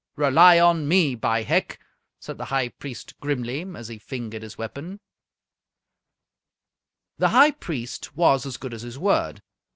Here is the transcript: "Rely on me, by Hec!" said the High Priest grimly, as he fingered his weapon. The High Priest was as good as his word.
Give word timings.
"Rely 0.15 0.59
on 0.59 0.87
me, 0.87 1.13
by 1.13 1.43
Hec!" 1.43 1.79
said 2.19 2.39
the 2.39 2.45
High 2.45 2.69
Priest 2.69 3.13
grimly, 3.19 3.63
as 3.75 3.87
he 3.87 3.99
fingered 3.99 4.41
his 4.41 4.57
weapon. 4.57 4.99
The 7.19 7.29
High 7.29 7.51
Priest 7.51 8.15
was 8.17 8.47
as 8.47 8.57
good 8.57 8.73
as 8.73 8.81
his 8.81 8.97
word. 8.97 9.43